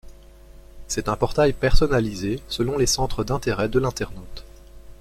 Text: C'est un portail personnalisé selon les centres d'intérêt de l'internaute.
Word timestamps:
C'est 0.87 1.09
un 1.09 1.15
portail 1.15 1.53
personnalisé 1.53 2.41
selon 2.47 2.75
les 2.75 2.87
centres 2.87 3.23
d'intérêt 3.23 3.69
de 3.69 3.77
l'internaute. 3.77 4.43